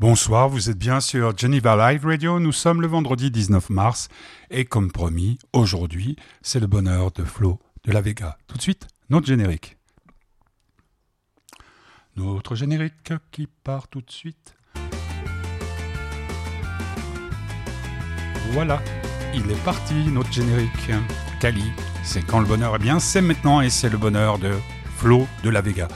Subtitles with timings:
[0.00, 2.38] Bonsoir, vous êtes bien sur Geneva Live Radio.
[2.38, 4.06] Nous sommes le vendredi 19 mars
[4.48, 8.38] et comme promis, aujourd'hui, c'est le bonheur de Flo de la Vega.
[8.46, 9.76] Tout de suite, notre générique.
[12.14, 14.54] Notre générique qui part tout de suite.
[18.52, 18.80] Voilà,
[19.34, 20.92] il est parti, notre générique.
[21.40, 21.72] Cali,
[22.04, 24.52] c'est quand le bonheur Eh bien, c'est maintenant et c'est le bonheur de
[24.96, 25.88] Flo de la Vega.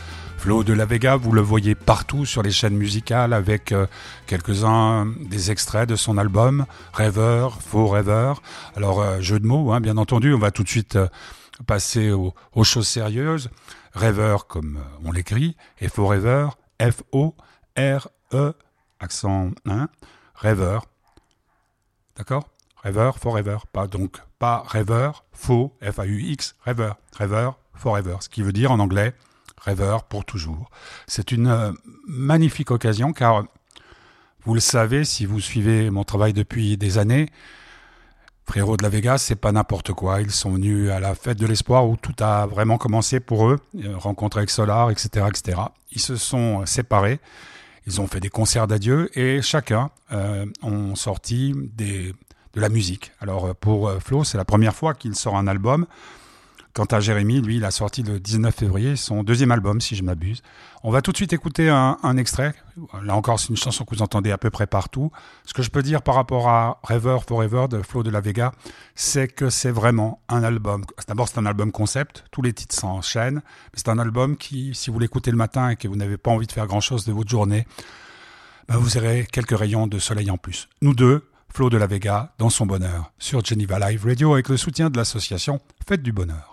[0.43, 3.86] Flo de la Vega, vous le voyez partout sur les chaînes musicales avec euh,
[4.27, 8.42] quelques-uns des extraits de son album Rêveur, Faux Rêveur.
[8.74, 11.06] Alors, euh, jeu de mots, hein, bien entendu, on va tout de suite euh,
[11.69, 13.50] passer aux, choses sérieuses.
[13.92, 18.52] Rêveur, comme on l'écrit, et Faux Rêveur, F-O-R-E,
[18.98, 19.88] accent 1, hein,
[20.34, 20.86] Rêveur.
[22.16, 22.48] D'accord?
[22.83, 23.59] Rêveur, Forever.
[23.72, 26.97] Pas donc, pas rêveur, faux, F-A-U-X, rêveur.
[27.16, 28.16] Rêveur, forever.
[28.19, 29.14] Ce qui veut dire en anglais
[29.65, 30.71] rêveur pour toujours.
[31.07, 31.73] C'est une euh,
[32.07, 33.45] magnifique occasion car,
[34.45, 37.28] vous le savez, si vous suivez mon travail depuis des années,
[38.45, 40.20] Frérot de la Vega, c'est pas n'importe quoi.
[40.20, 43.61] Ils sont venus à la fête de l'espoir où tout a vraiment commencé pour eux,
[43.77, 45.59] euh, rencontre avec Solar, etc., etc.
[45.92, 47.20] Ils se sont séparés,
[47.86, 52.12] ils ont fait des concerts d'adieu et chacun euh, ont sorti de
[52.56, 53.12] la musique.
[53.20, 55.86] Alors pour Flo, c'est la première fois qu'il sort un album.
[56.75, 60.03] Quant à Jérémy, lui, il a sorti le 19 février son deuxième album, si je
[60.03, 60.42] m'abuse.
[60.83, 62.55] On va tout de suite écouter un, extrait.
[63.03, 65.12] Là encore, c'est une chanson que vous entendez à peu près partout.
[65.45, 68.53] Ce que je peux dire par rapport à Rêver Forever de Flo de la Vega,
[68.95, 70.84] c'est que c'est vraiment un album.
[71.06, 72.25] D'abord, c'est un album concept.
[72.31, 73.42] Tous les titres s'enchaînent.
[73.75, 76.47] C'est un album qui, si vous l'écoutez le matin et que vous n'avez pas envie
[76.47, 77.67] de faire grand chose de votre journée,
[78.69, 80.70] ben vous aurez quelques rayons de soleil en plus.
[80.81, 84.57] Nous deux, Flo de la Vega, dans son bonheur, sur Geneva Live Radio avec le
[84.57, 86.52] soutien de l'association Fête du Bonheur.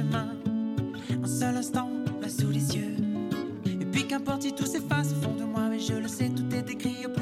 [0.00, 1.90] Un seul instant,
[2.22, 2.96] là sous les yeux.
[3.66, 6.46] Et puis qu'importe si tout s'efface au fond de moi, mais je le sais, tout
[6.54, 7.21] est écrit au plus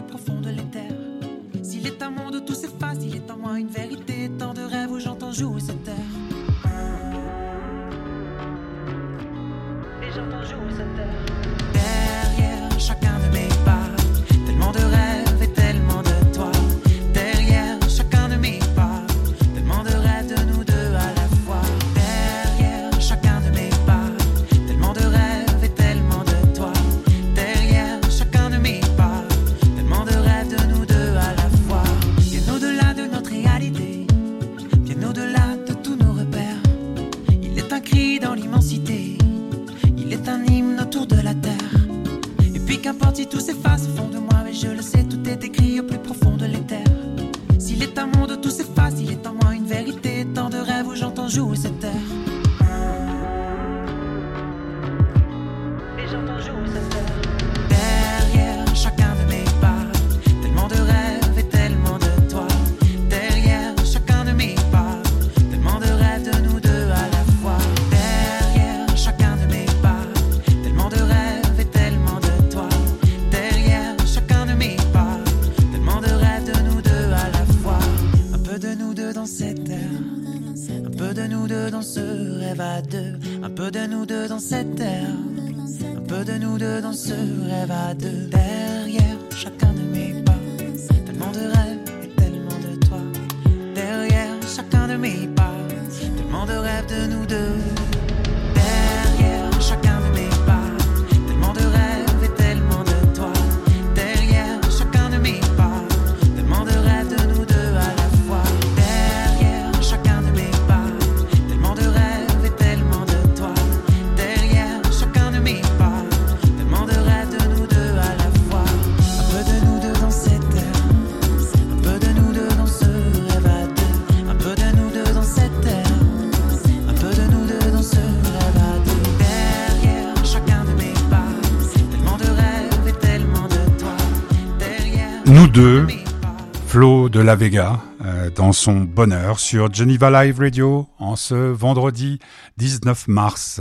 [136.68, 142.18] Flo de la Vega, euh, dans son bonheur sur Geneva Live Radio en ce vendredi
[142.56, 143.60] 19 mars.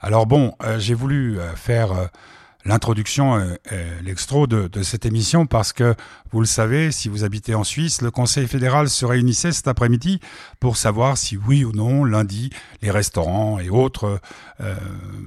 [0.00, 2.10] Alors bon, euh, j'ai voulu euh, faire
[2.64, 3.56] l'introduction,
[4.02, 5.94] l'extro de, cette émission parce que,
[6.32, 10.18] vous le savez, si vous habitez en Suisse, le Conseil fédéral se réunissait cet après-midi
[10.58, 12.50] pour savoir si oui ou non, lundi,
[12.82, 14.18] les restaurants et autres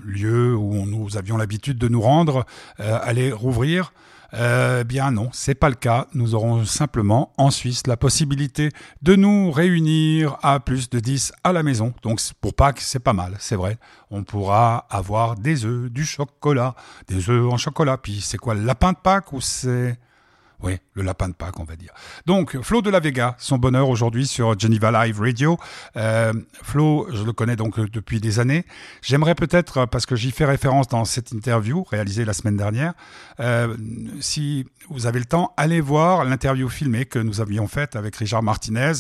[0.04, 2.46] lieux où nous avions l'habitude de nous rendre
[2.78, 3.94] allaient rouvrir.
[4.34, 6.08] Euh, bien non, c'est pas le cas.
[6.14, 8.70] Nous aurons simplement en Suisse la possibilité
[9.02, 11.94] de nous réunir à plus de 10 à la maison.
[12.04, 13.78] Donc pour Pâques, c'est pas mal, c'est vrai.
[14.12, 16.76] On pourra avoir des œufs, du chocolat,
[17.08, 17.98] des œufs en chocolat.
[17.98, 19.98] Puis c'est quoi le lapin de Pâques ou c'est
[20.62, 21.94] oui, le lapin de Pâques, on va dire.
[22.26, 25.58] Donc, Flo de la Vega, son bonheur aujourd'hui sur Geneva Live Radio.
[25.96, 26.34] Euh,
[26.64, 28.66] Flo, je le connais donc depuis des années.
[29.02, 32.94] J'aimerais peut-être, parce que j'y fais référence dans cette interview réalisée la semaine dernière,
[33.40, 33.76] euh,
[34.20, 38.44] si vous avez le temps, allez voir l'interview filmée que nous avions faite avec Richard
[38.44, 38.94] Martinez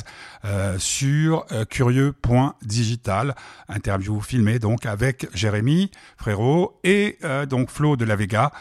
[0.45, 3.35] euh, sur euh, curieux.digital.
[3.67, 7.17] Interview filmée donc avec Jérémy Frérot et
[7.49, 8.51] donc Flo de la Vega,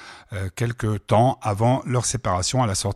[0.54, 2.87] quelques temps avant leur séparation à la sortie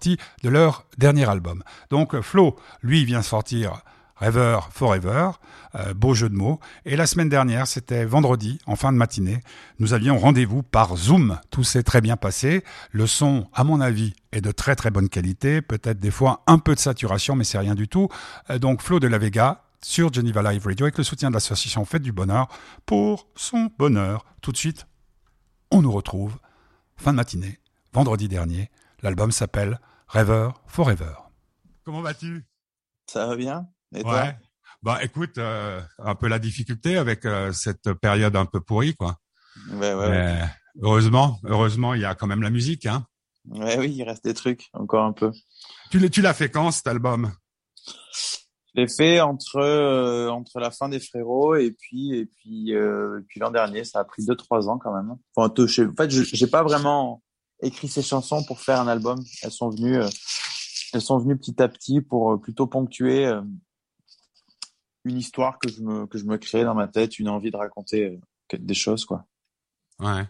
[0.43, 1.63] de leur dernier album.
[1.91, 3.83] Donc Flo, lui, vient sortir
[4.23, 5.31] Rêver Forever,
[5.75, 6.61] euh, beau jeu de mots.
[6.85, 9.41] Et la semaine dernière, c'était vendredi, en fin de matinée,
[9.81, 11.41] nous avions rendez-vous par Zoom.
[11.51, 12.63] Tout s'est très bien passé.
[12.93, 15.61] Le son, à mon avis, est de très très bonne qualité.
[15.61, 18.09] Peut-être des fois un peu de saturation, mais c'est rien du tout.
[18.51, 21.85] Euh, donc Flo de la Vega sur Geneva Live Radio avec le soutien de l'association
[21.85, 22.47] Fête du Bonheur
[22.87, 24.25] pour son bonheur.
[24.41, 24.87] Tout de suite,
[25.73, 26.39] on nous retrouve
[26.97, 27.59] fin de matinée,
[27.93, 28.71] vendredi dernier,
[29.03, 31.15] L'album s'appelle Rêver Forever.
[31.85, 32.47] Comment vas-tu?
[33.07, 34.37] Ça va bien Et ouais.
[34.83, 39.19] bah écoute, euh, un peu la difficulté avec euh, cette période un peu pourrie, quoi.
[39.71, 40.45] Ouais, ouais, Mais,
[40.81, 43.05] Heureusement, heureusement, il y a quand même la musique, hein.
[43.47, 45.33] Ouais, oui, il reste des trucs, encore un peu.
[45.91, 47.33] Tu, tu l'as fait quand cet album?
[48.75, 53.21] Je l'ai fait entre euh, entre la fin des frérots et puis et puis euh,
[53.29, 53.85] puis l'an dernier.
[53.85, 55.17] Ça a pris deux trois ans quand même.
[55.35, 57.23] Enfin, en fait, j'ai pas vraiment
[57.63, 59.23] écrit ces chansons pour faire un album.
[59.43, 60.09] Elles sont venues, euh,
[60.93, 63.41] elles sont venues petit à petit pour euh, plutôt ponctuer euh,
[65.05, 67.57] une histoire que je me que je me créais dans ma tête, une envie de
[67.57, 68.21] raconter
[68.53, 69.25] des choses quoi.
[69.99, 70.25] Ouais.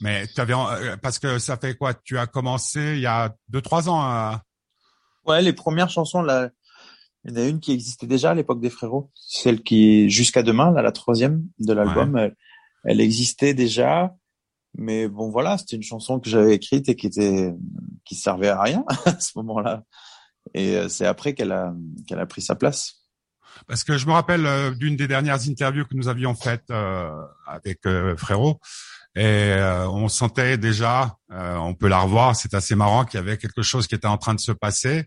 [0.00, 0.54] Mais tu avais
[1.02, 1.94] parce que ça fait quoi?
[1.94, 4.00] Tu as commencé il y a deux trois ans.
[4.00, 4.42] À...
[5.26, 6.50] Ouais, les premières chansons là.
[7.24, 10.44] Il y en a une qui existait déjà à l'époque des frérots, celle qui jusqu'à
[10.44, 12.36] demain, là, la troisième de l'album, elle,
[12.84, 14.14] elle, existait déjà.
[14.78, 17.52] Mais bon, voilà, c'était une chanson que j'avais écrite et qui était,
[18.04, 19.82] qui servait à rien à ce moment-là.
[20.54, 21.74] Et euh, c'est après qu'elle a,
[22.06, 23.02] qu'elle a pris sa place.
[23.66, 27.10] Parce que je me rappelle euh, d'une des dernières interviews que nous avions faites euh,
[27.46, 27.80] avec
[28.16, 28.60] Frérot,
[29.16, 29.52] et
[29.88, 33.88] on sentait déjà, on peut la revoir, c'est assez marrant qu'il y avait quelque chose
[33.88, 35.06] qui était en train de se passer.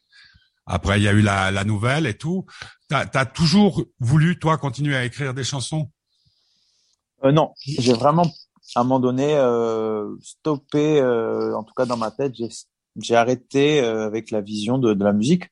[0.66, 2.46] Après, il y a eu la, la nouvelle et tout.
[2.90, 5.90] T'as as toujours voulu, toi, continuer à écrire des chansons?
[7.24, 8.30] Euh, Non, j'ai vraiment
[8.76, 12.34] à un moment donné euh, stoppé, euh, en tout cas dans ma tête,
[13.00, 15.46] j'ai arrêté euh, avec la vision de, de, la musique.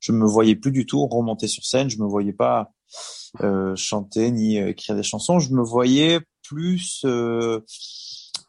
[0.00, 1.90] Je me voyais plus du tout remonter sur scène.
[1.90, 2.72] Je me voyais pas
[3.42, 5.38] euh, chanter ni euh, écrire des chansons.
[5.38, 7.60] Je me voyais plus euh,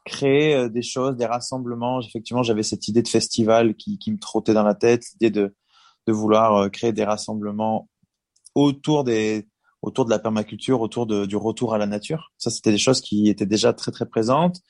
[0.05, 2.01] créer des choses, des rassemblements.
[2.01, 5.55] Effectivement, j'avais cette idée de festival qui, qui me trottait dans la tête, l'idée de,
[6.05, 7.89] de vouloir créer des rassemblements
[8.55, 9.47] autour des
[9.81, 12.31] autour de la permaculture, autour de, du retour à la nature.
[12.37, 14.61] Ça, c'était des choses qui étaient déjà très très présentes.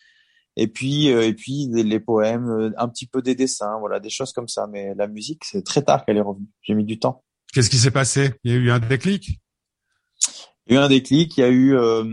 [0.59, 4.09] Et puis euh, et puis les poèmes, euh, un petit peu des dessins, voilà, des
[4.09, 4.67] choses comme ça.
[4.67, 6.47] Mais la musique, c'est très tard qu'elle est revenue.
[6.61, 7.23] J'ai mis du temps.
[7.53, 8.31] Qu'est-ce qui s'est passé?
[8.43, 9.39] Il y a eu un déclic?
[10.65, 11.37] Il y a eu un déclic.
[11.37, 11.75] Il y a eu.
[11.75, 12.03] Euh,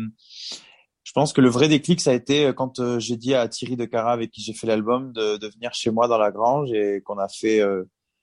[1.05, 3.85] je pense que le vrai déclic, ça a été quand j'ai dit à Thierry de
[3.85, 7.03] Cara, avec qui j'ai fait l'album, de, de, venir chez moi dans la grange et
[7.05, 7.63] qu'on a fait,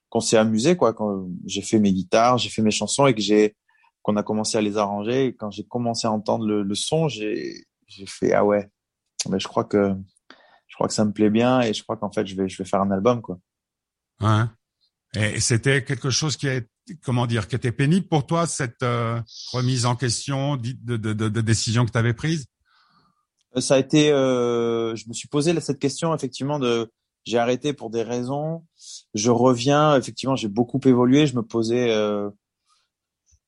[0.10, 0.92] qu'on s'est amusé, quoi.
[0.92, 3.56] Quand j'ai fait mes guitares, j'ai fait mes chansons et que j'ai
[4.02, 5.26] qu'on a commencé à les arranger.
[5.26, 7.66] Et quand j'ai commencé à entendre le, le son, j'ai
[8.08, 8.70] fait ah ouais,
[9.30, 9.94] mais je crois que
[10.68, 12.58] je crois que ça me plaît bien et je crois qu'en fait je vais je
[12.58, 13.40] vais faire un album quoi.
[14.22, 14.44] Ouais.
[15.14, 16.70] Et c'était quelque chose qui est
[17.04, 21.30] comment dire qui était pénible pour toi cette euh, remise en question de, de, de,
[21.30, 22.46] de décision que tu avais prise?
[23.56, 26.92] Euh, ça a été, euh, je me suis posé cette question effectivement de
[27.24, 28.66] j'ai arrêté pour des raisons.
[29.14, 31.28] Je reviens effectivement, j'ai beaucoup évolué.
[31.28, 32.30] Je me posais euh,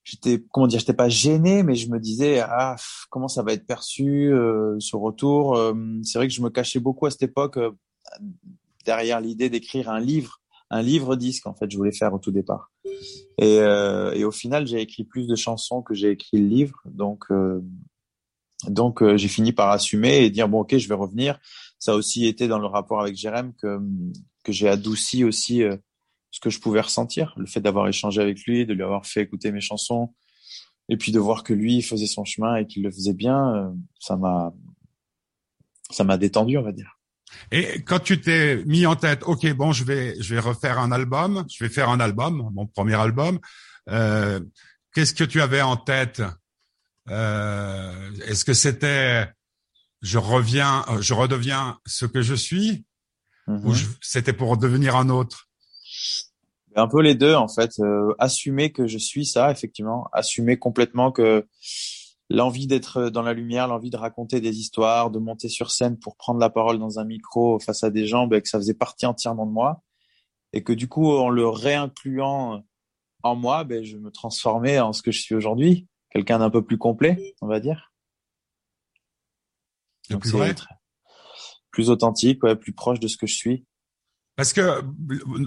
[0.03, 2.75] j'étais comment dire j'étais pas gêné mais je me disais ah
[3.09, 6.79] comment ça va être perçu euh, ce retour euh, c'est vrai que je me cachais
[6.79, 7.71] beaucoup à cette époque euh,
[8.85, 12.31] derrière l'idée d'écrire un livre un livre disque en fait je voulais faire au tout
[12.31, 12.71] départ.
[13.37, 16.81] Et, euh, et au final j'ai écrit plus de chansons que j'ai écrit le livre
[16.85, 17.25] donc
[18.67, 21.39] donc j'ai fini par assumer et dire bon ok je vais revenir.
[21.79, 23.79] Ça a aussi été dans le rapport avec Jérém que
[24.43, 25.63] que j'ai adouci aussi
[26.33, 29.21] ce que je pouvais ressentir, le fait d'avoir échangé avec lui, de lui avoir fait
[29.21, 30.15] écouter mes chansons,
[30.89, 33.69] et puis de voir que lui faisait son chemin et qu'il le faisait bien, euh,
[33.99, 34.51] ça m'a
[35.91, 36.97] ça m'a détendu, on va dire.
[37.51, 40.91] Et quand tu t'es mis en tête, ok, bon, je vais, je vais refaire un
[40.91, 43.39] album, je vais faire un album, mon premier album.
[43.89, 44.39] Euh,
[44.95, 46.21] Qu'est-ce que tu avais en tête?
[47.09, 49.27] Euh, Est-ce que c'était,
[50.01, 52.85] je reviens, je redeviens ce que je suis,
[53.47, 53.75] ou Mhm.
[54.01, 55.47] c'était pour devenir un autre?
[56.75, 57.79] Un peu les deux en fait.
[57.79, 60.09] Euh, assumer que je suis ça, effectivement.
[60.13, 61.47] Assumer complètement que
[62.29, 66.15] l'envie d'être dans la lumière, l'envie de raconter des histoires, de monter sur scène pour
[66.15, 69.05] prendre la parole dans un micro face à des gens, ben, que ça faisait partie
[69.05, 69.81] entièrement de moi.
[70.51, 72.63] Et que du coup, en le réincluant
[73.23, 75.87] en moi, ben, je me transformais en ce que je suis aujourd'hui.
[76.09, 77.91] Quelqu'un d'un peu plus complet, on va dire.
[80.09, 80.53] Le Donc, plus vrai?
[81.71, 83.65] Plus authentique, ouais, plus proche de ce que je suis.
[84.35, 84.83] Parce que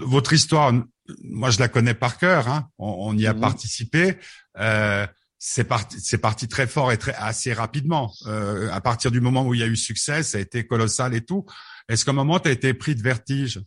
[0.05, 0.73] votre histoire,
[1.23, 2.47] moi je la connais par cœur.
[2.47, 2.69] Hein.
[2.77, 3.41] On, on y a Mhm.
[3.41, 4.17] participé.
[4.59, 5.05] Euh,
[5.39, 8.11] c'est parti, c'est parti très fort et très assez rapidement.
[8.25, 11.13] Euh, à partir du moment où il y a eu succès, ça a été colossal
[11.13, 11.45] et tout.
[11.89, 13.61] Est-ce qu'à un moment tu as été pris de vertige?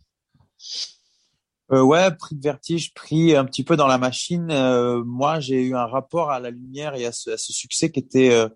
[1.71, 4.51] Euh, ouais, pris de vertige, pris un petit peu dans la machine.
[4.51, 7.89] Euh, moi, j'ai eu un rapport à la lumière et à ce, à ce succès
[7.89, 8.49] qui était euh,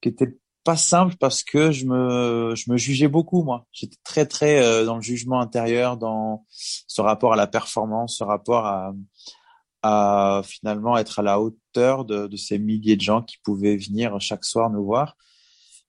[0.00, 3.66] qui était pas simple parce que je me je me jugeais beaucoup moi.
[3.72, 8.24] J'étais très très euh, dans le jugement intérieur, dans ce rapport à la performance, ce
[8.24, 8.92] rapport à
[9.82, 14.20] à finalement être à la hauteur de, de ces milliers de gens qui pouvaient venir
[14.20, 15.16] chaque soir nous voir.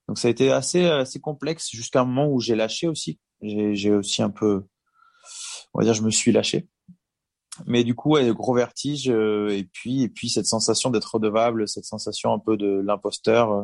[0.08, 3.20] Donc ça a été assez assez complexe jusqu'à un moment où j'ai lâché aussi.
[3.42, 4.66] J'ai aussi un peu
[5.74, 6.68] on va dire je me suis lâché
[7.66, 11.68] mais du coup ouais, gros vertige euh, et puis et puis cette sensation d'être redevable
[11.68, 13.64] cette sensation un peu de l'imposteur euh.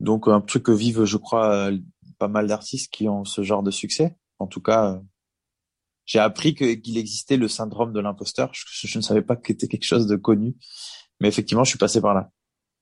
[0.00, 1.78] Donc un truc que vivent je crois euh,
[2.18, 4.16] pas mal d'artistes qui ont ce genre de succès.
[4.38, 4.98] En tout cas euh,
[6.06, 8.50] j'ai appris qu'il existait le syndrome de l'imposteur.
[8.52, 10.56] Je, ne savais pas que c'était quelque chose de connu.
[11.20, 12.30] Mais effectivement je suis passé par là.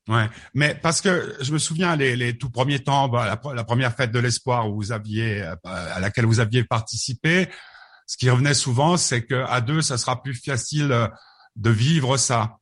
[0.09, 3.93] Ouais, mais parce que je me souviens les, tout premiers temps, bah, la, la première
[3.93, 7.49] fête de l'espoir où vous aviez euh, à laquelle vous aviez participé,
[8.07, 11.11] ce qui revenait souvent, c'est que à deux, ça sera plus facile
[11.57, 12.59] de vivre ça.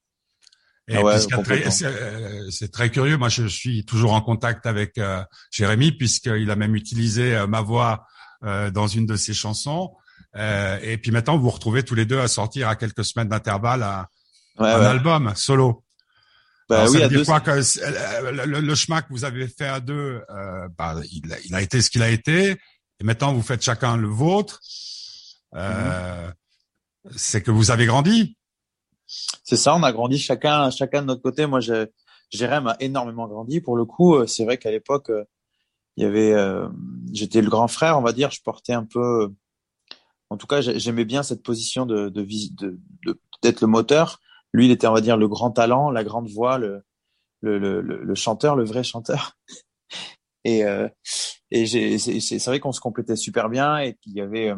[0.87, 3.17] Et Ah ouais, c'est euh, c'est très curieux.
[3.17, 7.63] Moi, je suis toujours en contact avec euh, Jérémy puisqu'il a même utilisé euh, ma
[7.63, 8.07] voix
[8.45, 9.95] euh, dans une de ses chansons.
[10.37, 13.83] Et puis maintenant, vous vous retrouvez tous les deux à sortir à quelques semaines d'intervalle
[13.85, 14.07] un,
[14.59, 14.87] ouais, un ouais.
[14.87, 15.85] album solo.
[16.69, 19.79] Bah Alors, oui ça veut dire quoi que le, chemin que vous avez fait à
[19.81, 20.21] deux,
[20.77, 23.97] bah, il, a- il a été ce qu'il a été, et maintenant vous faites chacun
[23.97, 24.61] le vôtre.
[25.55, 26.31] Euh,
[27.15, 28.37] C'est que vous avez grandi.
[29.07, 31.47] C'est ça, on a grandi chacun, chacun de notre côté.
[31.47, 31.61] Moi,
[32.31, 33.61] Jérém a énormément grandi.
[33.61, 35.25] Pour le coup, euh, c'est vrai qu'à l'époque, euh,
[35.97, 36.69] il avait, euh,
[37.13, 38.31] j'étais le grand frère, on va dire.
[38.31, 39.33] Je portais un peu,
[40.31, 42.09] en tout cas, j'ai- j'aimais bien cette position de,
[43.43, 44.21] d'être le moteur.
[44.53, 46.85] Lui, il était, on va dire, le grand talent, la grande voix, le,
[47.43, 49.33] le, le, chanteur, le vrai chanteur.
[50.47, 50.63] Et,
[51.51, 54.53] et c'est, vrai qu'on se complétait super bien et qu'il y avait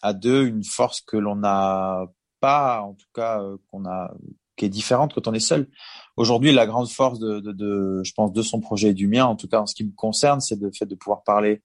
[0.00, 2.06] à deux une force que l'on n'a
[2.40, 4.12] pas, en tout cas, euh, qu'on a,
[4.56, 5.68] qui est différente quand on est seul.
[6.16, 9.24] Aujourd'hui, la grande force de, de, de, je pense, de son projet et du mien,
[9.24, 11.62] en tout cas en ce qui me concerne, c'est le fait de pouvoir parler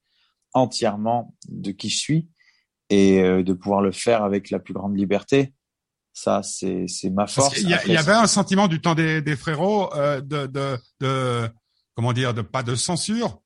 [0.52, 2.28] entièrement de qui je suis
[2.90, 5.54] et euh, de pouvoir le faire avec la plus grande liberté.
[6.12, 7.58] Ça, c'est, c'est ma force.
[7.58, 11.48] y, il y avait un sentiment du temps des, des frérots euh, de, de, de,
[11.94, 13.40] comment dire, de pas de censure.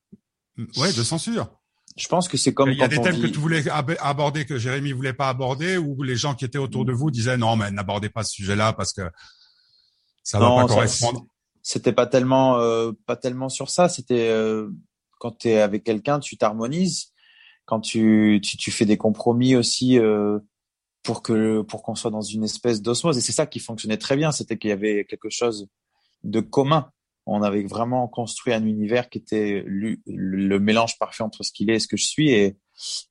[0.79, 1.49] Ouais, de censure.
[1.97, 4.45] Je pense que c'est comme Il y a des thèmes que tu voulais ab- aborder
[4.45, 7.57] que Jérémy voulait pas aborder, ou les gens qui étaient autour de vous disaient non,
[7.57, 9.03] mais n'abordez pas ce sujet-là parce que
[10.23, 11.27] ça va Non, pas ça- correspondre.
[11.63, 13.89] c'était pas tellement euh, pas tellement sur ça.
[13.89, 14.69] C'était euh,
[15.19, 17.13] quand tu es avec quelqu'un tu t'harmonises.
[17.65, 20.39] Quand tu, tu tu fais des compromis aussi euh,
[21.03, 23.19] pour que pour qu'on soit dans une espèce d'osmose.
[23.19, 24.31] Et c'est ça qui fonctionnait très bien.
[24.31, 25.67] C'était qu'il y avait quelque chose
[26.23, 26.91] de commun
[27.27, 31.77] on avait vraiment construit un univers qui était le mélange parfait entre ce qu'il est
[31.77, 32.57] et ce que je suis et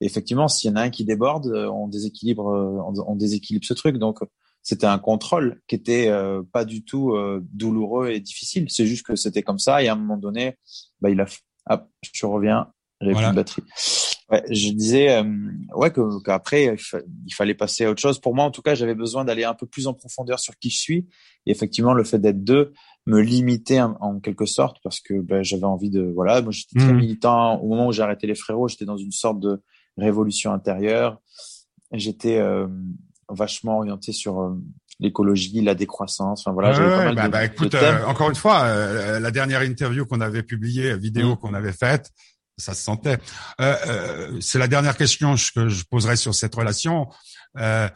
[0.01, 3.73] effectivement s'il y en a un qui déborde euh, on déséquilibre euh, on, déséquilibre ce
[3.73, 4.19] truc donc
[4.61, 8.65] c'était un contrôle qui était euh, pas du tout euh, douloureux et difficile.
[8.69, 10.55] C'est juste que c'était comme ça et à un moment donné,
[11.01, 11.27] bah il a,
[11.69, 13.27] hop, je reviens, j'avais Voilà.
[13.27, 13.63] plus de batterie.
[14.31, 15.23] Ouais, je disais, euh,
[15.75, 18.17] ouais, que qu'après il, fa- il fallait passer à autre chose.
[18.19, 20.71] Pour moi, en tout cas, j'avais besoin d'aller un peu plus en profondeur sur qui
[20.71, 21.07] je suis.
[21.45, 22.73] Et effectivement, le fait d'être deux
[23.05, 26.79] me limitait en, en quelque sorte parce que ben, j'avais envie de, voilà, moi j'étais
[26.79, 26.97] très Mhm.
[26.99, 27.55] militant.
[27.59, 29.61] Au moment où j'ai arrêté les frérots, j'étais dans une sorte de
[29.97, 31.19] révolution intérieure.
[31.91, 32.67] J'étais euh,
[33.29, 34.55] vachement orienté sur euh,
[34.99, 36.41] l'écologie, la décroissance.
[36.41, 37.95] Enfin voilà, Ouais, j'avais pas mal bah, de, bah, de écoute, thèmes.
[37.97, 41.37] euh, encore une fois, euh, la dernière interview qu'on avait publiée, vidéo Mm.
[41.37, 42.09] qu'on avait faite,
[42.57, 43.17] ça se sentait.
[43.61, 47.07] Euh, euh, c'est la dernière question que je poserai sur cette relation.
[47.59, 47.87] Euh,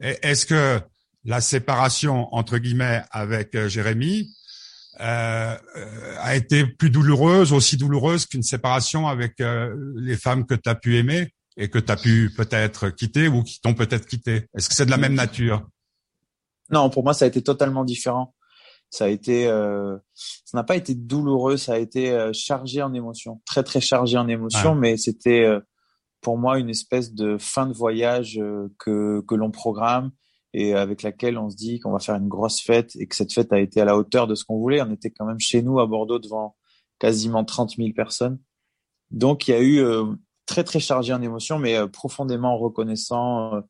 [0.00, 0.80] Est-ce que
[1.24, 4.34] la séparation entre guillemets avec euh, Jérémy
[4.98, 5.56] euh,
[6.18, 9.34] a été plus douloureuse, aussi douloureuse qu'une séparation avec
[9.96, 13.42] les femmes que tu as pu aimer et que tu as pu peut-être quitter ou
[13.42, 14.46] qui t'ont peut-être quitté.
[14.56, 15.66] Est-ce que c'est de la même nature?
[16.70, 18.34] Non, pour moi, ça a été totalement différent.
[18.90, 22.92] Ça a été, euh, ça n'a pas été douloureux, ça a été euh, chargé en
[22.92, 25.60] émotions, très très chargé en émotions, mais c'était euh,
[26.20, 30.10] pour moi une espèce de fin de voyage euh, que que l'on programme
[30.52, 33.32] et avec laquelle on se dit qu'on va faire une grosse fête et que cette
[33.32, 34.82] fête a été à la hauteur de ce qu'on voulait.
[34.82, 36.56] On était quand même chez nous à Bordeaux devant
[36.98, 38.38] quasiment 30 000 personnes.
[39.10, 39.82] Donc il y a eu
[40.46, 43.62] très très chargé en émotions, mais profondément reconnaissant,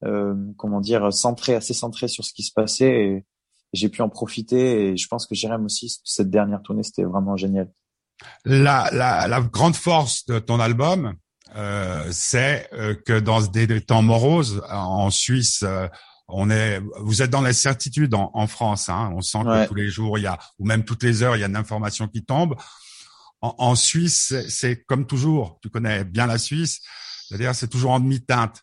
[0.00, 3.04] comment dire, centré, assez centré sur ce qui se passait.
[3.04, 3.24] Et,
[3.72, 7.36] j'ai pu en profiter et je pense que Jérém aussi, cette dernière tournée, c'était vraiment
[7.36, 7.70] génial.
[8.44, 11.14] La, la, la, grande force de ton album,
[11.56, 15.88] euh, c'est euh, que dans des, temps moroses, en Suisse, euh,
[16.28, 18.88] on est, vous êtes dans l'incertitude en, en France.
[18.88, 21.36] Hein, on sent que tous les jours, il y a, ou même toutes les heures,
[21.36, 22.54] il y a une information qui tombe.
[23.40, 25.58] En, en Suisse, c'est comme toujours.
[25.62, 26.80] Tu connais bien la Suisse.
[27.28, 28.62] C'est-à-dire, c'est toujours en demi-teinte.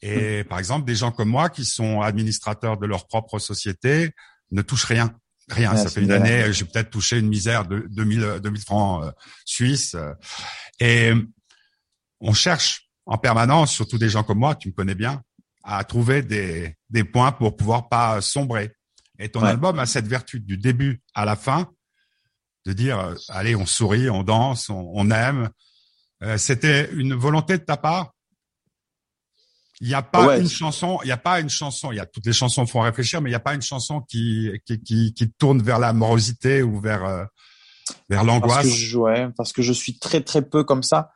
[0.00, 4.12] Et par exemple, des gens comme moi qui sont administrateurs de leur propre société,
[4.50, 5.14] ne touche rien.
[5.50, 5.74] Rien.
[5.76, 9.10] ça fait une année, j'ai peut-être touché une misère de 2000, 2000 francs euh,
[9.46, 9.96] suisses.
[10.78, 11.12] Et
[12.20, 15.22] on cherche en permanence, surtout des gens comme moi, tu me connais bien,
[15.70, 18.72] à trouver des, des points pour pouvoir pas sombrer.
[19.18, 21.68] Et ton album a cette vertu du début à la fin
[22.66, 25.50] de dire, euh, allez, on sourit, on danse, on, on aime.
[26.36, 28.12] C'était une volonté de ta part?
[29.80, 32.06] Il n'y a pas une chanson, il n'y a pas une chanson, il y a
[32.06, 35.14] toutes les chansons font réfléchir, mais il n'y a pas une chanson qui, qui, qui,
[35.14, 37.24] qui tourne vers la morosité ou vers, euh,
[38.08, 38.66] vers l'angoisse.
[38.66, 41.12] Parce que je, ouais, parce que je suis très très peu comme ça.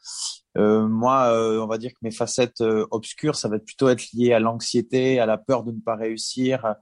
[0.58, 4.12] Euh, moi, euh, on va dire que mes facettes euh, obscures, ça va plutôt être
[4.12, 6.74] lié à l'anxiété, à la peur de ne pas réussir.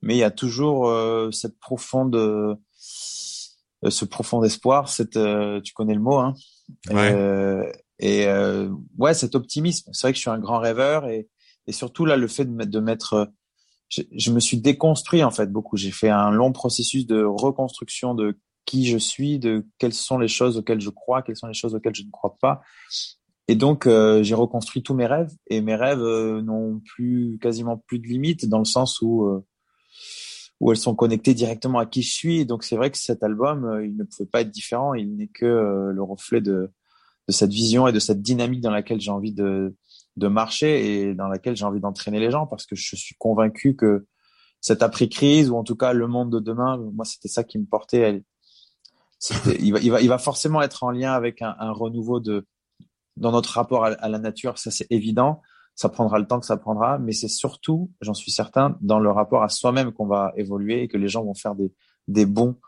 [0.00, 4.88] Mais il y a toujours euh, cette profonde, ce profond espoir.
[4.88, 5.18] Cette,
[5.62, 6.34] tu connais le mot, hein
[6.90, 7.72] ouais.
[8.02, 9.90] Et euh, ouais, cet optimisme.
[9.92, 11.28] C'est vrai que je suis un grand rêveur et,
[11.68, 13.32] et surtout là, le fait de mettre, de mettre
[13.88, 15.76] je, je, me suis déconstruit en fait beaucoup.
[15.76, 20.28] J'ai fait un long processus de reconstruction de qui je suis, de quelles sont les
[20.28, 22.60] choses auxquelles je crois, quelles sont les choses auxquelles je ne crois pas.
[23.48, 27.76] Et donc euh, j'ai reconstruit tous mes rêves et mes rêves euh, n'ont plus quasiment
[27.76, 29.44] plus de limites dans le sens où euh,
[30.60, 32.46] où elles sont connectées directement à qui je suis.
[32.46, 34.94] Donc c'est vrai que cet album, euh, il ne pouvait pas être différent.
[34.94, 36.70] Il n'est que le reflet de
[37.28, 39.76] de cette vision et de cette dynamique dans laquelle j'ai envie de,
[40.16, 43.76] de marcher et dans laquelle j'ai envie d'entraîner les gens parce que je suis convaincu
[43.76, 44.06] que
[44.60, 47.64] cette après-crise ou en tout cas le monde de demain, moi c'était ça qui me
[47.64, 48.22] portait.
[49.60, 52.46] Il, va, il, va, il va forcément être en lien avec un, renouveau de
[53.16, 55.42] dans notre rapport à, la nature, ça c'est évident.
[55.74, 59.10] Ça prendra le temps que ça prendra, mais c'est surtout, j'en suis certain, dans le
[59.10, 61.72] rapport à soi-même qu'on va évoluer et que les gens vont faire des,
[62.08, 62.58] des bons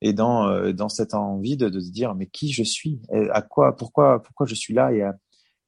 [0.00, 3.00] et dans euh, dans cette envie de, de, se dire mais qui je suis,
[3.32, 4.92] à quoi, pourquoi pourquoi je suis là?
[4.92, 5.02] Et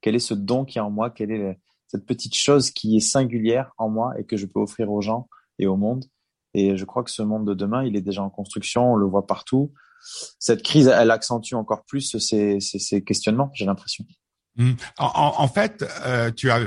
[0.01, 3.01] quel est ce don qui est en moi, quelle est cette petite chose qui est
[3.01, 5.27] singulière en moi et que je peux offrir aux gens
[5.59, 6.05] et au monde?
[6.53, 9.05] Et je crois que ce monde de demain, il est déjà en construction, on le
[9.05, 9.73] voit partout.
[10.39, 14.05] Cette crise, elle accentue encore plus ces, ces, ces questionnements, j'ai l'impression.
[14.55, 14.73] Mmh.
[14.97, 16.61] En, en, fait, euh, tu as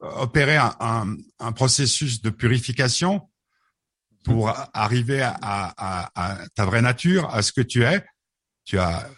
[0.00, 3.28] opéré un, un, un, processus de purification
[4.24, 8.04] pour arriver à, à, à, ta vraie nature, à ce que tu es.
[8.64, 9.08] Tu as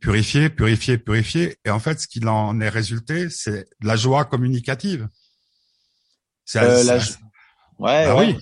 [0.00, 1.56] purifié, purifié, purifié.
[1.64, 5.08] Et en fait, ce qu'il en est résulté, c'est la joie communicative.
[6.56, 6.98] Euh, la...
[7.78, 8.36] Ouais, bah oui.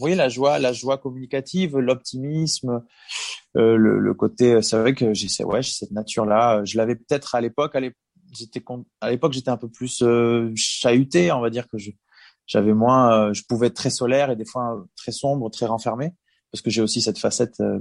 [0.00, 2.82] Oui, la joie, la joie communicative, l'optimisme,
[3.56, 4.62] euh, le, le, côté.
[4.62, 6.64] C'est vrai que j'ai, ouais, cette nature-là.
[6.64, 7.74] Je l'avais peut-être à l'époque.
[7.74, 7.80] À
[9.10, 11.76] l'époque, j'étais un peu plus euh, chahuté, on va dire que
[12.46, 16.14] j'avais moins, euh, je pouvais être très solaire et des fois très sombre, très renfermé,
[16.50, 17.60] parce que j'ai aussi cette facette.
[17.60, 17.80] Euh,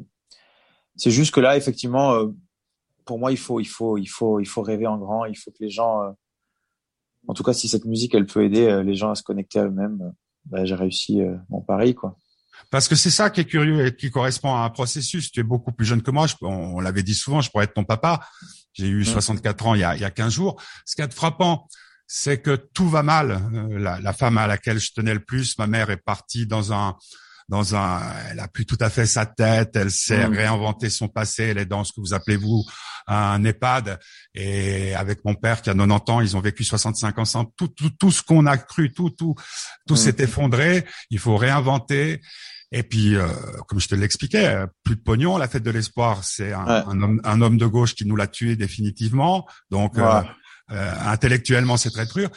[0.95, 2.27] c'est juste que là, effectivement, euh,
[3.05, 5.25] pour moi, il faut, il faut, il faut, il faut rêver en grand.
[5.25, 6.15] Il faut que les gens,
[7.27, 9.65] en tout cas, si cette musique, elle peut aider les gens à se connecter à
[9.65, 10.13] eux-mêmes,
[10.45, 12.17] bah, j'ai réussi mon pari, quoi.
[12.69, 15.31] Parce que c'est ça qui est curieux et qui correspond à un processus.
[15.31, 16.27] Tu es beaucoup plus jeune que moi.
[16.41, 18.21] on, l'avait dit souvent, je pourrais être ton papa.
[18.73, 19.67] J'ai eu 64 mmh.
[19.67, 20.61] ans il y a, il y a 15 jours.
[20.85, 21.67] Ce qui est frappant,
[22.07, 23.41] c'est que tout va mal.
[23.53, 26.71] Euh, la, la, femme à laquelle je tenais le plus, ma mère est partie dans
[26.71, 26.95] un
[27.51, 30.33] dans un, elle a plus tout à fait sa tête, elle s'est mmh.
[30.33, 32.63] réinventé son passé, elle est dans ce que vous appelez vous
[33.07, 33.99] un EHPAD.
[34.33, 37.49] Et avec mon père qui a 90 ans, ils ont vécu 65 ans ensemble.
[37.57, 39.35] Tout, tout, tout ce qu'on a cru, tout, tout,
[39.85, 39.97] tout mmh.
[39.97, 40.85] s'est effondré.
[41.09, 42.21] Il faut réinventer.
[42.71, 43.27] Et puis, euh,
[43.67, 45.37] comme je te l'expliquais, plus de pognon.
[45.37, 48.27] La fête de l'espoir, c'est un, un, homme, un, homme, de gauche qui nous l'a
[48.27, 49.45] tué définitivement.
[49.71, 50.21] Donc, euh,
[50.71, 52.29] euh, intellectuellement, c'est très dur.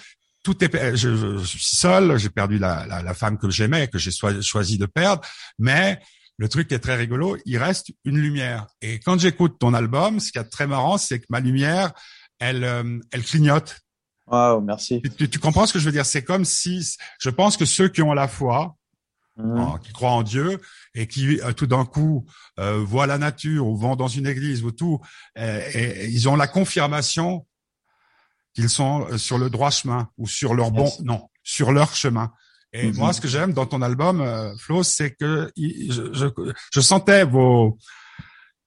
[0.45, 3.99] Tout est, je, je suis seul, j'ai perdu la, la, la, femme que j'aimais, que
[3.99, 5.23] j'ai choisi de perdre,
[5.59, 5.99] mais
[6.37, 8.67] le truc est très rigolo, il reste une lumière.
[8.83, 11.93] Et quand j'écoute ton album, ce qui est très marrant, c'est que ma lumière,
[12.39, 13.81] elle, euh, elle clignote.
[14.27, 15.03] Wow, merci.
[15.17, 16.07] Tu, tu, comprends ce que je veux dire?
[16.07, 18.75] C'est comme si, je pense que ceux qui ont la foi,
[19.37, 19.79] mmh.
[19.83, 20.61] qui croient en Dieu
[20.95, 22.27] et qui euh, tout d'un coup
[22.59, 25.01] euh, voient la nature ou vont dans une église ou tout,
[25.37, 27.47] et, ils ont la confirmation
[28.55, 32.33] qu'ils sont euh, sur le droit chemin ou sur leur bon, non, sur leur chemin.
[32.73, 32.97] Et mm-hmm.
[32.97, 36.27] moi, ce que j'aime dans ton album, euh, Flo, c'est que je, je,
[36.73, 37.79] je, sentais vos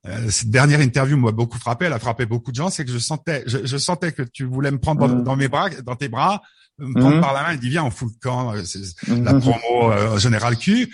[0.08, 2.91] euh, cette dernière interview m'a beaucoup frappé, elle a frappé beaucoup de gens, c'est que
[2.91, 5.39] je sentais, je, je, sentais que tu voulais me prendre dans, mm.
[5.39, 6.41] mes bras, dans tes bras,
[6.78, 7.21] me prendre mm-hmm.
[7.21, 9.39] par la main et dire viens, on fout le camp, c'est la mm-hmm.
[9.39, 10.89] promo euh, Général Q.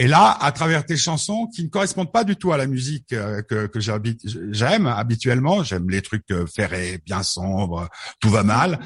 [0.00, 3.12] Et là, à travers tes chansons qui ne correspondent pas du tout à la musique
[3.12, 7.88] euh, que, que j'aime habituellement, j'aime les trucs euh, ferrés, bien sombres,
[8.20, 8.78] tout va mal,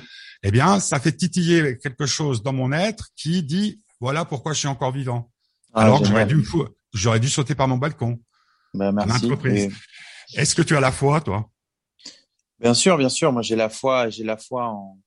[0.43, 4.61] eh bien, ça fait titiller quelque chose dans mon être qui dit, voilà pourquoi je
[4.61, 5.31] suis encore vivant.
[5.75, 6.45] Ah, Alors que j'aurais dû,
[6.95, 8.19] j'aurais dû sauter par mon balcon.
[8.75, 9.31] Ben, merci.
[10.35, 11.51] Est-ce que tu as la foi, toi?
[12.59, 13.33] Bien sûr, bien sûr.
[13.33, 14.99] Moi, j'ai la foi, j'ai la foi en,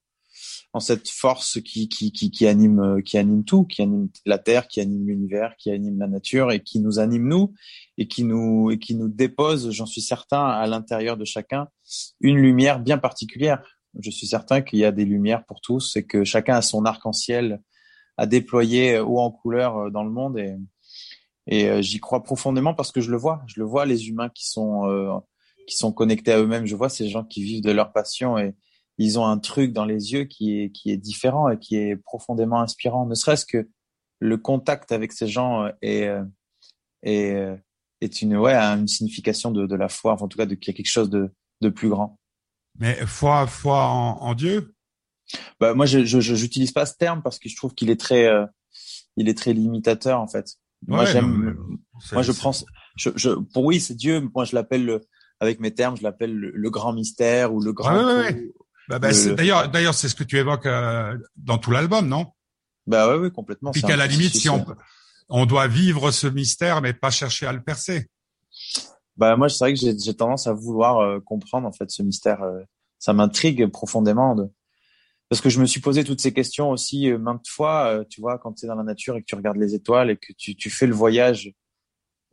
[0.75, 4.67] en cette force qui, qui, qui, qui, anime, qui anime tout, qui anime la Terre,
[4.67, 7.53] qui anime l'univers, qui anime la nature et qui nous anime nous
[7.97, 11.69] et qui nous, et qui nous dépose, j'en suis certain, à l'intérieur de chacun,
[12.19, 13.63] une lumière bien particulière.
[14.01, 16.83] Je suis certain qu'il y a des lumières pour tous et que chacun a son
[16.83, 17.61] arc-en-ciel
[18.17, 20.57] à déployer haut en couleur euh, dans le monde et,
[21.47, 23.43] et euh, j'y crois profondément parce que je le vois.
[23.47, 25.13] Je le vois, les humains qui sont, euh,
[25.67, 26.65] qui sont connectés à eux-mêmes.
[26.65, 28.55] Je vois ces gens qui vivent de leur passion et,
[28.97, 31.95] ils ont un truc dans les yeux qui est, qui est différent et qui est
[31.95, 33.05] profondément inspirant.
[33.05, 33.69] Ne serait-ce que
[34.19, 36.23] le contact avec ces gens euh, est, euh,
[37.03, 37.55] est, euh,
[38.01, 40.71] est une, ouais, une signification de, de la foi, enfin, en tout cas, de, qu'il
[40.71, 41.29] y a quelque chose de,
[41.61, 42.17] de plus grand.
[42.79, 44.73] Mais foi, foi en, en Dieu?
[45.59, 48.29] Bah, Moi, je j'utilise pas ce terme parce que je trouve qu'il est très,
[49.17, 50.55] il est très limitateur, en fait.
[50.87, 51.57] moi, j'aime,
[52.11, 52.51] moi, je prends,
[52.97, 54.29] je, je, pour oui, c'est Dieu.
[54.35, 54.99] Moi, je l'appelle
[55.39, 58.23] avec mes termes, je l'appelle le, grand mystère ou le grand.
[58.87, 62.27] Bah, bah, d'ailleurs, d'ailleurs, c'est ce que tu évoques euh, dans tout l'album, non?
[62.87, 63.71] Bah oui, oui, complètement.
[63.71, 64.65] Puis qu'à la limite, si on,
[65.29, 68.07] on doit vivre ce mystère, mais pas chercher à le percer.
[69.17, 72.43] Bah moi, c'est vrai que j'ai tendance à vouloir euh, comprendre en fait ce mystère.
[72.43, 72.61] Euh,
[72.99, 74.47] ça m'intrigue profondément, de...
[75.29, 78.03] parce que je me suis posé toutes ces questions aussi maintes fois.
[78.09, 80.17] tu vois, quand tu es dans la nature et que tu regardes les étoiles et
[80.17, 81.51] que tu, tu fais le voyage,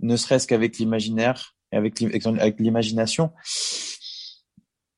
[0.01, 2.01] ne serait-ce qu'avec l'imaginaire avec
[2.59, 3.33] l'imagination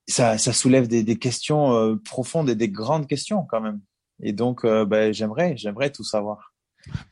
[0.07, 3.81] ça, ça soulève des, des questions euh, profondes et des grandes questions quand même.
[4.23, 6.53] Et donc, euh, ben, j'aimerais, j'aimerais tout savoir.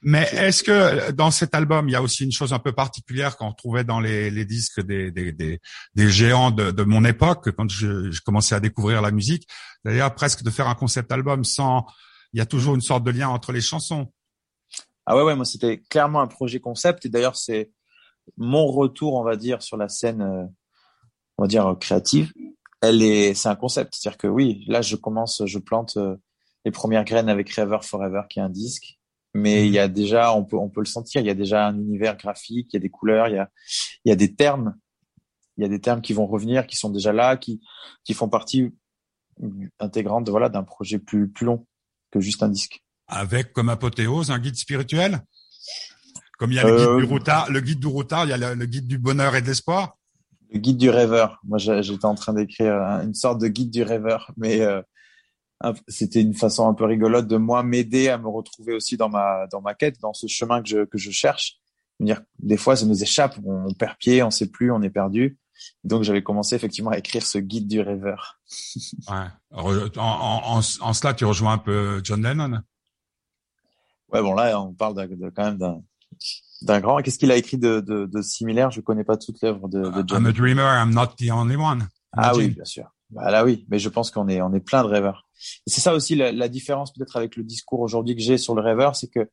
[0.02, 3.38] Mais est-ce que dans cet album, il y a aussi une chose un peu particulière
[3.38, 5.60] qu'on trouvait dans les, les disques des, des, des,
[5.94, 9.48] des géants de, de, mon époque, quand je, je, commençais à découvrir la musique,
[9.82, 11.86] d'ailleurs presque de faire un concept album sans,
[12.34, 14.12] il y a toujours une sorte de lien entre les chansons.
[15.06, 17.72] Ah ouais, ouais, moi c'était clairement un projet concept et d'ailleurs c'est
[18.36, 20.44] mon retour, on va dire, sur la scène, euh,
[21.38, 22.30] on va dire créative
[22.82, 23.94] elle est, c'est un concept.
[23.94, 26.16] C'est-à-dire que oui, là, je commence, je plante euh,
[26.64, 28.98] les premières graines avec River Forever, qui est un disque.
[29.34, 31.68] Mais il y a déjà, on peut, on peut le sentir, il y a déjà
[31.68, 33.48] un univers graphique, il y a des couleurs, il y a,
[34.04, 34.74] il y a des termes,
[35.56, 37.60] il y a des termes qui vont revenir, qui sont déjà là, qui,
[38.04, 38.74] qui font partie
[39.80, 41.66] intégrante, voilà, d'un projet plus, plus long
[42.10, 42.84] que juste un disque.
[43.06, 45.22] Avec comme apothéose un guide spirituel?
[46.38, 48.32] Comme il y a le guide euh, du routard, le guide du routard, il y
[48.32, 49.96] a le guide du bonheur et de l'espoir?
[50.52, 51.40] Le guide du rêveur.
[51.44, 54.82] Moi, j'étais en train d'écrire une sorte de guide du rêveur, mais euh,
[55.88, 59.46] c'était une façon un peu rigolote de moi m'aider à me retrouver aussi dans ma
[59.50, 61.58] dans ma quête, dans ce chemin que je que je cherche.
[62.00, 65.38] Dire, des fois, ça nous échappe, on, perd pied, on sait plus, on est perdu.
[65.84, 68.40] Donc, j'avais commencé effectivement à écrire ce guide du rêveur.
[69.08, 69.28] ouais.
[69.52, 72.62] En, en, en, cela, tu rejoins un peu John Lennon?
[74.12, 75.80] Ouais, bon là, on parle de quand même d'un
[76.64, 76.98] d'un grand.
[76.98, 78.70] Qu'est-ce qu'il a écrit de, de, de similaire?
[78.70, 80.22] Je connais pas toute l'œuvre de, de John.
[80.22, 81.88] I'm a dreamer, I'm not the only one.
[82.12, 82.90] Ah oui, bien sûr.
[83.10, 85.26] Bah là oui, mais je pense qu'on est on est plein de rêveurs.
[85.66, 88.62] C'est ça aussi la, la différence peut-être avec le discours aujourd'hui que j'ai sur le
[88.62, 89.28] rêveur, c'est que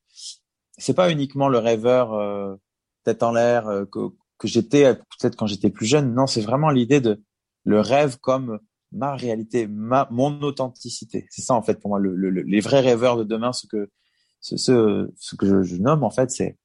[0.78, 2.56] c'est pas uniquement le rêveur euh,
[3.04, 4.00] tête en l'air euh, que,
[4.38, 6.14] que j'étais peut-être quand j'étais plus jeune.
[6.14, 7.22] Non, c'est vraiment l'idée de
[7.64, 8.60] le rêve comme
[8.92, 11.28] ma réalité, ma mon authenticité.
[11.30, 13.90] C'est ça en fait pour moi le, le, les vrais rêveurs de demain, ce que
[14.42, 16.58] ce, ce, ce que je, je nomme en fait, c'est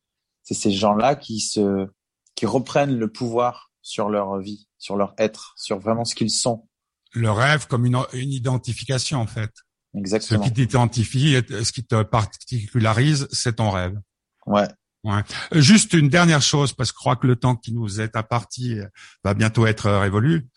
[0.45, 1.89] c'est ces gens-là qui se,
[2.37, 6.69] qui reprennent le pouvoir sur leur vie, sur leur être, sur vraiment ce qu'ils sont.
[7.13, 9.51] Le rêve comme une, une identification en fait.
[9.97, 10.43] Exactement.
[10.43, 13.99] Ce qui t'identifie, ce qui te particularise, c'est ton rêve.
[14.47, 14.69] Ouais.
[15.05, 15.23] Ouais.
[15.53, 18.79] Juste une dernière chose, parce que je crois que le temps qui nous est imparti
[19.23, 20.49] va bientôt être révolu.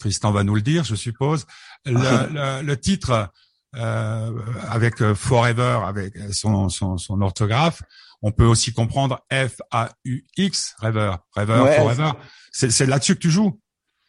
[0.00, 1.46] Tristan va nous le dire, je suppose.
[1.84, 3.30] Le, le, le titre
[3.76, 4.32] euh,
[4.68, 7.82] avec Forever, avec son, son, son orthographe,
[8.22, 11.76] On peut aussi comprendre F-A-U-X, rêveur, rêveur, Ouais.
[11.76, 12.12] forever.
[12.52, 13.60] C'est là-dessus que tu joues,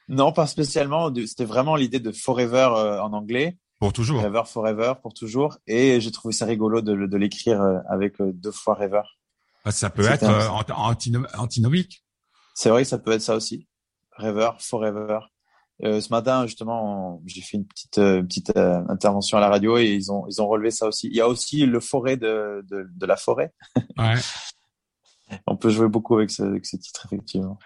[0.08, 1.12] Non, pas spécialement.
[1.26, 3.58] C'était vraiment l'idée de Forever euh, en anglais.
[3.80, 4.21] pour toujours.
[4.21, 5.58] Forever, Forever pour toujours.
[5.65, 9.02] Et j'ai trouvé ça rigolo de, l'écrire euh, avec euh, deux fois Rêver.
[9.65, 10.73] Ah, Ça peut être euh,
[11.38, 12.04] antinomique.
[12.54, 13.67] C'est vrai que ça peut être ça aussi.
[14.12, 15.19] Rêver, Forever.
[15.84, 19.78] Euh, ce matin, justement, j'ai fait une petite, euh, petite euh, intervention à la radio
[19.78, 21.08] et ils ont, ils ont relevé ça aussi.
[21.08, 23.54] Il y a aussi le forêt de, de, de la forêt.
[23.98, 24.16] Ouais.
[25.48, 27.58] On peut jouer beaucoup avec ce, avec ce titre, effectivement.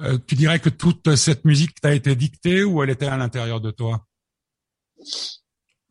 [0.00, 3.60] Euh, tu dirais que toute cette musique t'a été dictée ou elle était à l'intérieur
[3.60, 4.04] de toi?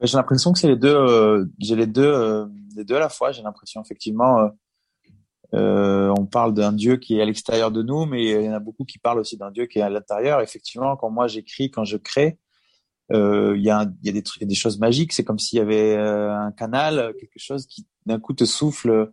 [0.02, 3.10] J'ai l'impression que c'est les deux, euh, j'ai les deux, euh, les deux à la
[3.10, 3.32] fois.
[3.34, 4.50] J'ai l'impression, effectivement,
[5.54, 8.54] euh, on parle d'un Dieu qui est à l'extérieur de nous, mais il y en
[8.54, 10.42] a beaucoup qui parlent aussi d'un Dieu qui est à l'intérieur.
[10.42, 12.38] Effectivement, quand moi j'écris, quand je crée,
[13.14, 15.14] euh, il y a, il y a des choses magiques.
[15.14, 19.12] C'est comme s'il y avait euh, un canal, quelque chose qui d'un coup te souffle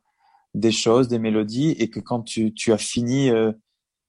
[0.55, 3.53] des choses, des mélodies, et que quand tu, tu as fini, euh,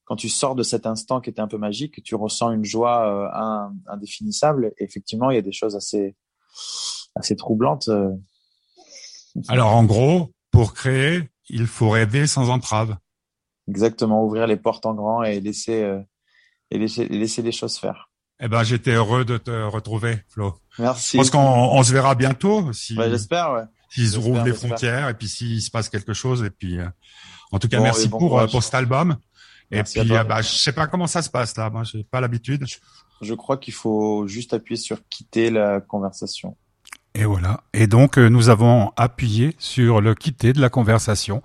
[0.05, 3.07] quand tu sors de cet instant qui était un peu magique, tu ressens une joie
[3.07, 4.73] euh, in- indéfinissable.
[4.77, 6.15] Effectivement, il y a des choses assez
[7.15, 7.89] assez troublantes.
[9.47, 12.97] Alors en gros, pour créer, il faut rêver sans entrave.
[13.67, 15.99] Exactement, ouvrir les portes en grand et laisser euh,
[16.71, 18.10] et laisser, laisser les choses faire.
[18.39, 20.55] Eh ben, j'étais heureux de te retrouver, Flo.
[20.77, 21.17] Merci.
[21.17, 23.63] pense qu'on on se verra bientôt si Bah, j'espère, ouais.
[23.89, 26.88] s'ils les frontières et puis s'il se passe quelque chose et puis euh,
[27.51, 28.51] en tout cas Bon, merci bon pour euh, courage.
[28.51, 29.15] pour cet album.
[29.71, 32.03] Merci et puis euh, bah je sais pas comment ça se passe là, moi j'ai
[32.03, 32.65] pas l'habitude.
[33.21, 36.58] Je crois qu'il faut juste appuyer sur quitter la conversation.
[37.15, 37.62] Et voilà.
[37.73, 41.41] Et donc, euh, nous avons appuyé sur le quitter de la conversation.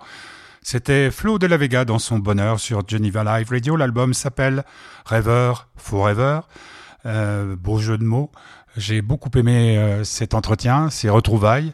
[0.61, 3.77] C'était Flo de la Vega dans son bonheur sur Geneva Live Radio.
[3.77, 4.65] L'album s'appelle
[5.05, 6.41] Rêveur Forever.
[7.05, 8.31] Euh, beau jeu de mots.
[8.75, 11.73] J'ai beaucoup aimé euh, cet entretien, ces retrouvailles.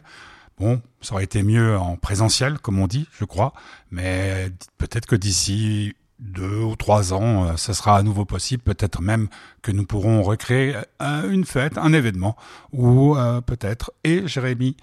[0.58, 3.52] Bon, ça aurait été mieux en présentiel, comme on dit, je crois.
[3.90, 8.62] Mais peut-être que d'ici deux ou trois ans, euh, ce sera à nouveau possible.
[8.62, 9.28] Peut-être même
[9.62, 12.36] que nous pourrons recréer euh, une fête, un événement
[12.72, 14.76] où euh, peut-être et Jérémy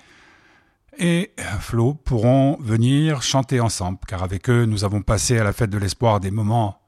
[0.97, 5.69] et Flo pourront venir chanter ensemble, car avec eux, nous avons passé à la fête
[5.69, 6.79] de l'espoir des moments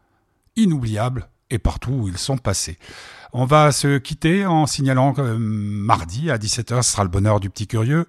[0.56, 2.80] inoubliables et partout où ils sont passés.
[3.34, 7.50] On va se quitter en signalant que mardi à 17h, ce sera le bonheur du
[7.50, 8.06] petit curieux.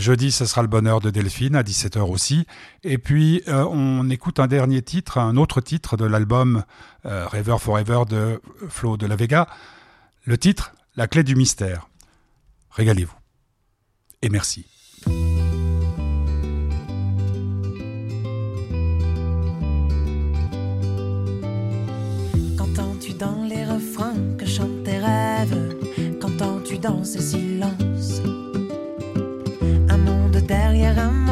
[0.00, 2.46] Jeudi, ce sera le bonheur de Delphine à 17h aussi.
[2.84, 6.64] Et puis, euh, on écoute un dernier titre, un autre titre de l'album
[7.04, 9.46] euh, Rêveur Forever de Flo de la Vega.
[10.24, 11.88] Le titre, La clé du mystère.
[12.70, 13.14] Régalez-vous.
[14.22, 14.66] Et merci.
[22.56, 23.46] Qu'entends-tu dans
[24.84, 25.76] tes rêves?
[26.20, 27.89] Qu'entends-tu dans ce silence
[30.50, 31.29] derrière un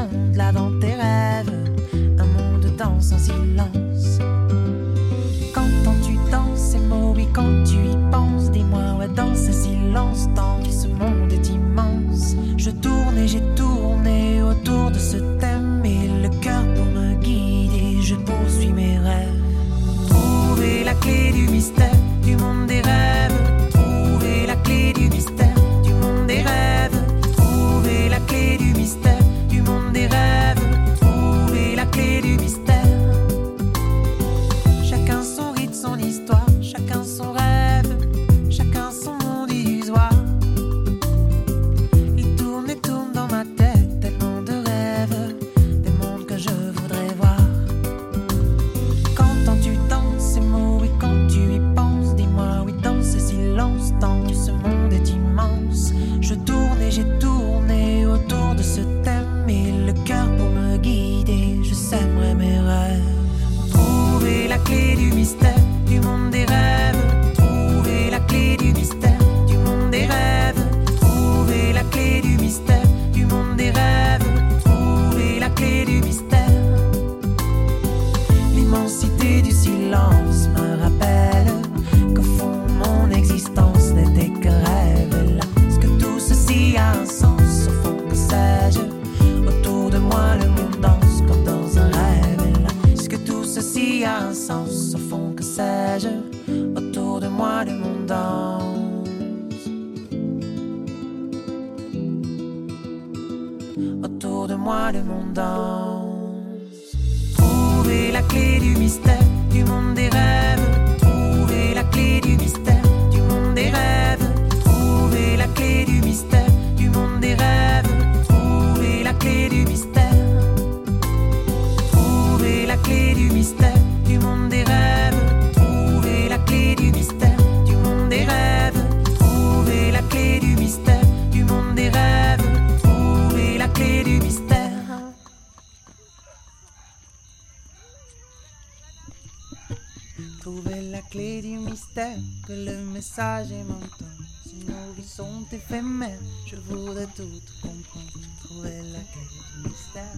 [143.18, 144.04] est montant.
[144.46, 147.28] Si nos vies sont éphémères, je voudrais tout
[147.60, 148.06] comprendre.
[148.44, 149.22] Trouver la clé
[149.56, 150.14] du mystère.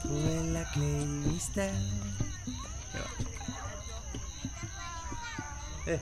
[0.00, 1.74] Trouver la clé du mystère.
[5.86, 5.98] Eh.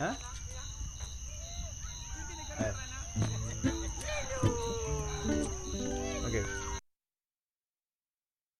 [0.00, 0.16] Hein?